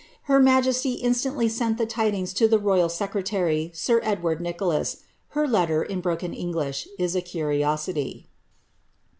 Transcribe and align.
Her 0.23 0.39
ma 0.39 0.59
ntly 0.59 1.47
sent 1.51 1.77
the 1.77 1.85
tidings 1.85 2.33
to 2.33 2.47
the 2.47 2.57
royal 2.57 2.89
secretary, 2.89 3.69
sir 3.75 4.01
Edward 4.03 4.41
Ni 4.41 4.51
ler 4.59 4.83
letter, 5.45 5.83
in 5.83 6.01
broken 6.01 6.33
English, 6.33 6.87
is 6.97 7.15
a 7.15 7.21
curiosity. 7.21 8.27